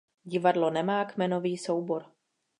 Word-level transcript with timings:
Divadlo 0.23 0.69
nemá 0.69 1.05
kmenový 1.05 1.57
soubor. 1.57 2.05